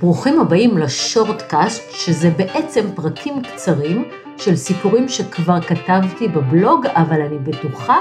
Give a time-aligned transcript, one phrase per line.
[0.00, 4.04] ברוכים הבאים לשורטקאסט, שזה בעצם פרקים קצרים
[4.38, 7.96] של סיפורים שכבר כתבתי בבלוג, אבל אני בטוחה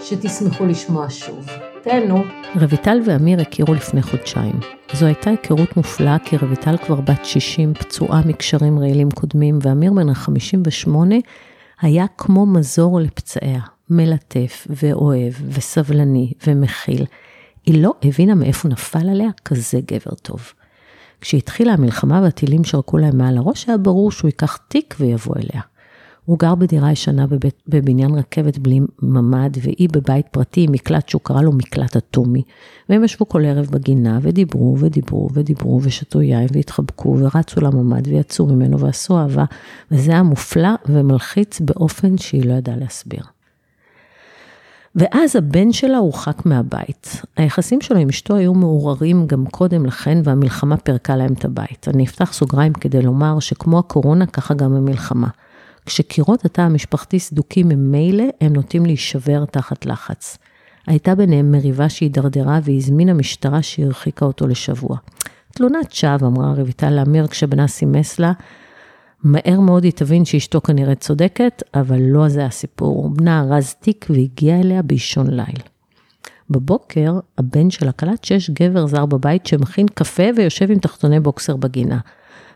[0.00, 1.46] שתשמחו לשמוע שוב.
[1.82, 2.22] תהנו.
[2.54, 4.60] רויטל ואמיר הכירו לפני חודשיים.
[4.92, 10.08] זו הייתה היכרות מופלאה, כי רויטל כבר בת 60, פצועה מקשרים רעילים קודמים, ואמיר בן
[10.08, 10.90] ה-58
[11.80, 13.60] היה כמו מזור לפצעיה,
[13.90, 17.04] מלטף ואוהב וסבלני ומכיל.
[17.66, 20.52] היא לא הבינה מאיפה נפל עליה כזה גבר טוב.
[21.20, 25.62] כשהתחילה המלחמה והטילים שרקו להם מעל הראש, היה ברור שהוא ייקח תיק ויבוא אליה.
[26.24, 31.20] הוא גר בדירה ישנה בבית, בבניין רכבת בלי ממ"ד, והיא בבית פרטי עם מקלט שהוא
[31.22, 32.42] קרא לו מקלט אטומי.
[32.88, 38.80] והם ישבו כל ערב בגינה, ודיברו ודיברו ודיברו, ושתו יין והתחבקו, ורצו לממ"ד ויצאו ממנו
[38.80, 39.44] ועשו אהבה,
[39.90, 43.22] וזה היה מופלא ומלחיץ באופן שהיא לא ידעה להסביר.
[44.94, 47.22] ואז הבן שלה הורחק מהבית.
[47.36, 51.88] היחסים שלו עם אשתו היו מעורערים גם קודם לכן, והמלחמה פירקה להם את הבית.
[51.94, 55.28] אני אפתח סוגריים כדי לומר שכמו הקורונה, ככה גם המלחמה.
[55.86, 60.38] כשקירות התא המשפחתי סדוקים ממילא, הם נוטים להישבר תחת לחץ.
[60.86, 64.96] הייתה ביניהם מריבה שהידרדרה והזמינה משטרה שהרחיקה אותו לשבוע.
[65.54, 68.32] תלונת שווא, אמרה רויטל לאמיר כשבנה סימס לה,
[69.22, 73.08] מהר מאוד היא תבין שאשתו כנראה צודקת, אבל לא זה הסיפור.
[73.08, 75.62] בנה ארז תיק והגיע אליה באישון ליל.
[76.50, 81.98] בבוקר, הבן שלה קלט שיש גבר זר בבית שמכין קפה ויושב עם תחתוני בוקסר בגינה.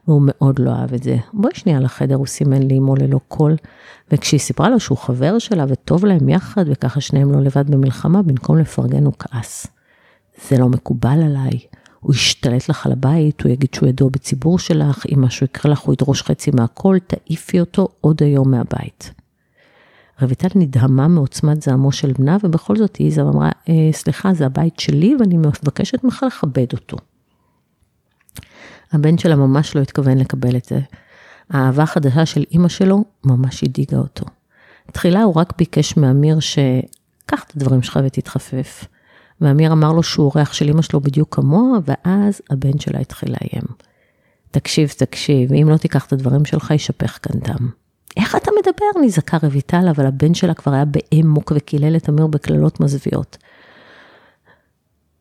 [0.09, 1.17] והוא מאוד לא אהב את זה.
[1.33, 3.57] בואי שנייה לחדר, הוא סימן לאמו ללא קול.
[4.13, 8.59] וכשהיא סיפרה לו שהוא חבר שלה וטוב להם יחד, וככה שניהם לא לבד במלחמה, במקום
[8.59, 9.67] לפרגן הוא כעס.
[10.49, 11.59] זה לא מקובל עליי.
[12.05, 15.79] הוא ישתלט לך על הבית, הוא יגיד שהוא ידוע בציבור שלך, אם משהו יקרה לך
[15.79, 19.13] הוא ידרוש חצי מהכל, תעיפי אותו עוד היום מהבית.
[20.23, 25.17] רויטל נדהמה מעוצמת זעמו של בנה, ובכל זאת היא אמרה, אה, סליחה, זה הבית שלי
[25.21, 26.97] ואני מבקשת ממך לכבד אותו.
[28.93, 30.81] הבן שלה ממש לא התכוון לקבל את זה.
[31.51, 34.25] האהבה החדשה של אימא שלו ממש הדאיגה אותו.
[34.93, 38.85] תחילה הוא רק ביקש מאמיר שקח את הדברים שלך ותתחפף.
[39.41, 43.65] ואמיר אמר לו שהוא אורח של אמא שלו בדיוק כמוה, ואז הבן שלה התחיל לאיים.
[44.51, 47.69] תקשיב, תקשיב, אם לא תיקח את הדברים שלך, יישפך כאן דם.
[48.17, 49.07] איך אתה מדבר?
[49.07, 53.37] נזעקה רויטל, אבל הבן שלה כבר היה באמוק וקילל את אמיר בקללות מזוויעות.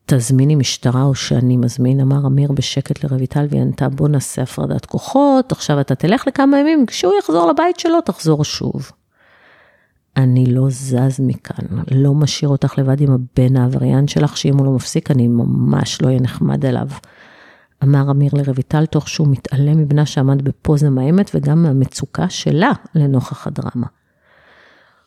[0.05, 5.51] תזמיני משטרה או שאני מזמין, אמר אמיר בשקט לרויטל, והיא ענתה, בוא נעשה הפרדת כוחות,
[5.51, 8.91] עכשיו אתה תלך לכמה ימים, כשהוא יחזור לבית שלו, תחזור שוב.
[10.17, 14.71] אני לא זז מכאן, לא משאיר אותך לבד עם הבן העבריין שלך, שאם הוא לא
[14.71, 16.87] מפסיק, אני ממש לא אהיה נחמד אליו.
[17.83, 23.87] אמר אמיר לרויטל, תוך שהוא מתעלם מבנה שעמד בפוזה מאיימת, וגם מהמצוקה שלה לנוכח הדרמה.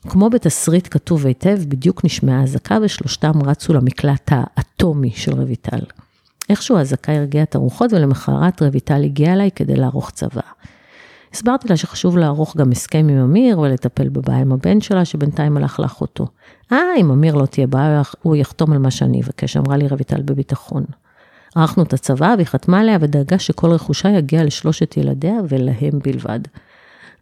[0.08, 5.80] כמו בתסריט כתוב היטב, בדיוק נשמעה אזעקה ושלושתם רצו למקלט האטומי של רויטל.
[6.50, 10.40] איכשהו האזעקה הרגיעה את הרוחות ולמחרת רויטל הגיעה אליי כדי לערוך צבא.
[11.36, 15.80] הסברתי לה שחשוב לערוך גם הסכם עם אמיר ולטפל בבעיה עם הבן שלה, שבינתיים הלך
[15.80, 16.26] לאחותו.
[16.72, 20.22] אה, אם אמיר לא תהיה בעיה, הוא יחתום על מה שאני אבקש, אמרה לי רויטל
[20.22, 20.84] בביטחון.
[21.54, 26.40] ערכנו את הצבא והיא חתמה עליה ודאגה שכל רכושה יגיע לשלושת ילדיה ולהם בלבד.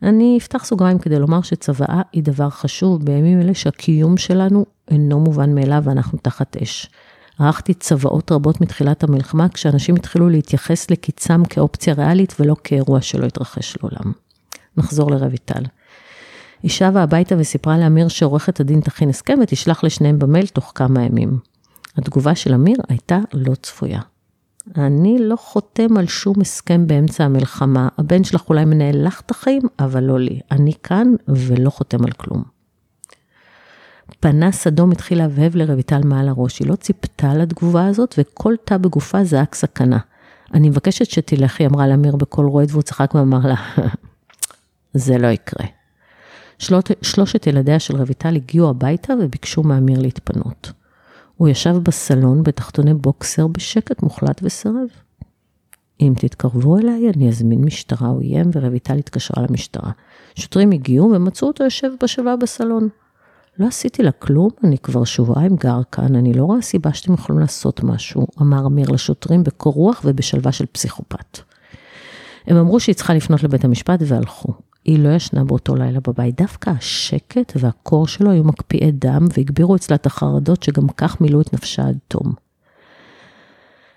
[0.02, 5.54] אני אפתח סוגריים כדי לומר שצוואה היא דבר חשוב בימים אלה שהקיום שלנו אינו מובן
[5.54, 6.90] מאליו ואנחנו תחת אש.
[7.38, 13.76] ערכתי צוואות רבות מתחילת המלחמה, כשאנשים התחילו להתייחס לקיצם כאופציה ריאלית ולא כאירוע שלא התרחש
[13.82, 14.12] לעולם.
[14.76, 15.62] נחזור לרויטל.
[16.62, 21.38] היא שבה הביתה וסיפרה לאמיר שעורכת הדין תכין הסכם ותשלח לשניהם במייל תוך כמה ימים.
[21.96, 24.00] התגובה של אמיר הייתה לא צפויה.
[24.76, 29.62] אני לא חותם על שום הסכם באמצע המלחמה, הבן שלך אולי מנהל לך את החיים,
[29.78, 30.40] אבל לא לי.
[30.50, 32.53] אני כאן ולא חותם על כלום.
[34.24, 39.24] פנס אדום התחיל להבהב לרויטל מעל הראש, היא לא ציפתה לתגובה הזאת, וכל תא בגופה
[39.24, 39.98] זעק סכנה.
[40.54, 43.54] אני מבקשת שתלכי, אמרה לאמיר בקול רועד, והוא צחק ואמר לה,
[44.94, 45.66] זה לא יקרה.
[46.58, 50.72] שלוש, שלושת ילדיה של רויטל הגיעו הביתה וביקשו מאמיר להתפנות.
[51.36, 54.88] הוא ישב בסלון בתחתוני בוקסר בשקט מוחלט וסירב.
[56.00, 59.90] אם תתקרבו אליי, אני אזמין משטרה, הוא איים, ורויטל התקשרה למשטרה.
[60.34, 62.88] שוטרים הגיעו ומצאו אותו יושב בשבעה בסלון.
[63.58, 67.40] לא עשיתי לה כלום, אני כבר שבועיים גר כאן, אני לא רואה סיבה שאתם יכולים
[67.40, 71.38] לעשות משהו, אמר אמיר לשוטרים בקור רוח ובשלווה של פסיכופת.
[72.46, 74.52] הם אמרו שהיא צריכה לפנות לבית המשפט והלכו.
[74.84, 79.96] היא לא ישנה באותו לילה בבית, דווקא השקט והקור שלו היו מקפיאי דם והגבירו אצלה
[79.96, 82.32] את החרדות שגם כך מילאו את נפשה עד תום.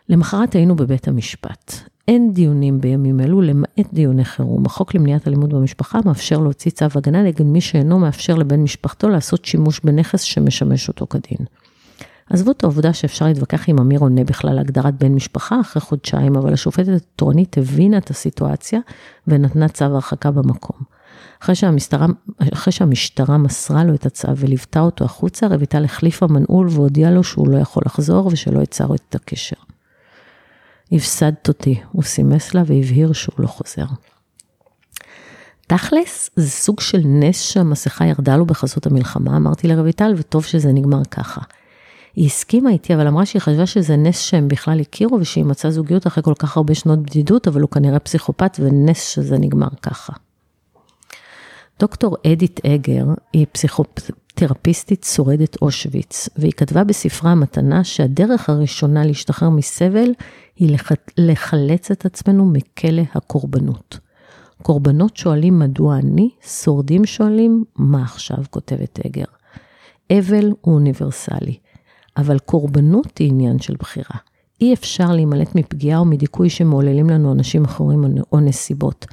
[0.09, 1.73] למחרת היינו בבית המשפט.
[2.07, 4.65] אין דיונים בימים אלו למעט דיוני חירום.
[4.65, 9.45] החוק למניעת אלימות במשפחה מאפשר להוציא צו הגנה נגד מי שאינו מאפשר לבן משפחתו לעשות
[9.45, 11.45] שימוש בנכס שמשמש אותו כדין.
[12.29, 16.53] עזבו את העובדה שאפשר להתווכח אם אמיר עונה בכלל להגדרת בן משפחה אחרי חודשיים, אבל
[16.53, 18.79] השופטת התורנית הבינה את הסיטואציה
[19.27, 20.77] ונתנה צו הרחקה במקום.
[21.43, 22.07] אחרי שהמשטרה,
[22.53, 27.47] אחרי שהמשטרה מסרה לו את הצו וליוותה אותו החוצה, רויטל החליפה מנעול והודיעה לו שהוא
[27.47, 29.66] לא יכול לחזור ושלא יצר את הקשר.
[30.91, 33.85] הפסדת אותי, הוא סימס לה והבהיר שהוא לא חוזר.
[35.67, 41.03] תכלס, זה סוג של נס שהמסכה ירדה לו בחסות המלחמה, אמרתי לרויטל, וטוב שזה נגמר
[41.11, 41.41] ככה.
[42.15, 46.07] היא הסכימה איתי, אבל אמרה שהיא חשבה שזה נס שהם בכלל הכירו, ושהיא מצאה זוגיות
[46.07, 50.13] אחרי כל כך הרבה שנות בדידות, אבל הוא כנראה פסיכופת, ונס שזה נגמר ככה.
[51.79, 53.45] דוקטור אדית אגר היא
[54.37, 60.11] פסיכותרפיסטית שורדת אושוויץ, והיא כתבה בספרה המתנה שהדרך הראשונה להשתחרר מסבל
[60.55, 60.91] היא לח...
[61.17, 63.99] לחלץ את עצמנו מכלא הקורבנות.
[64.61, 69.25] קורבנות שואלים מדוע אני, שורדים שואלים מה עכשיו, כותבת אגר.
[70.11, 71.57] אבל הוא אוניברסלי,
[72.17, 74.17] אבל קורבנות היא עניין של בחירה.
[74.61, 79.05] אי אפשר להימלט מפגיעה או מדיכוי שמעוללים לנו אנשים אחרים או נסיבות.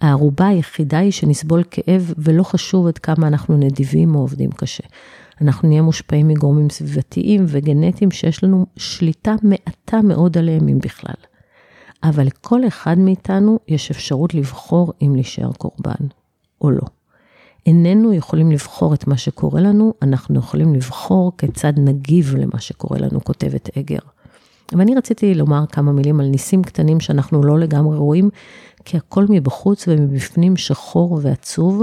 [0.00, 4.84] הערובה היחידה היא שנסבול כאב ולא חשוב עד כמה אנחנו נדיבים או עובדים קשה.
[5.40, 11.14] אנחנו נהיה מושפעים מגורמים סביבתיים וגנטיים שיש לנו שליטה מעטה מאוד עליהם אם בכלל.
[12.02, 16.06] אבל לכל אחד מאיתנו יש אפשרות לבחור אם להישאר קורבן
[16.60, 16.82] או לא.
[17.66, 23.24] איננו יכולים לבחור את מה שקורה לנו, אנחנו יכולים לבחור כיצד נגיב למה שקורה לנו,
[23.24, 23.98] כותבת אגר.
[24.78, 28.30] ואני רציתי לומר כמה מילים על ניסים קטנים שאנחנו לא לגמרי רואים,
[28.84, 31.82] כי הכל מבחוץ ומבפנים שחור ועצוב,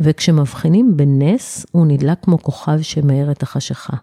[0.00, 3.96] וכשמבחינים בנס, הוא נדלק כמו כוכב שמאיר את החשיכה.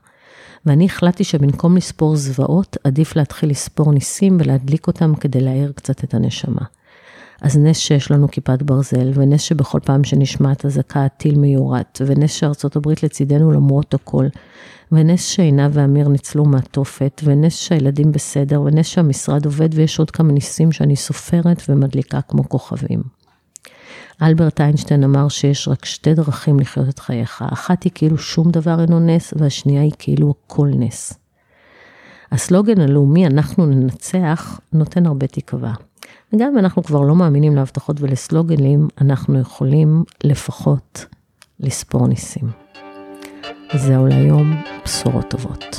[0.65, 6.13] ואני החלטתי שבמקום לספור זוועות, עדיף להתחיל לספור ניסים ולהדליק אותם כדי להאיר קצת את
[6.13, 6.61] הנשמה.
[7.43, 12.75] אז נס שיש לנו כיפת ברזל, ונס שבכל פעם שנשמעת אזעקה הטיל מיורט, ונס שארצות
[12.75, 14.25] הברית לצידנו למרות הכל,
[14.91, 20.71] ונס שעינה ואמיר ניצלו מהתופת, ונס שהילדים בסדר, ונס שהמשרד עובד, ויש עוד כמה ניסים
[20.71, 23.03] שאני סופרת ומדליקה כמו כוכבים.
[24.21, 28.81] אלברט איינשטיין אמר שיש רק שתי דרכים לחיות את חייך, אחת היא כאילו שום דבר
[28.81, 31.13] אינו נס, והשנייה היא כאילו הכל נס.
[32.31, 35.73] הסלוגן הלאומי אנחנו ננצח נותן הרבה תקווה.
[36.33, 41.05] וגם אם אנחנו כבר לא מאמינים להבטחות ולסלוגנים, אנחנו יכולים לפחות
[41.59, 42.49] לספור ניסים.
[43.75, 44.53] זהו להיום,
[44.85, 45.75] בשורות טובות.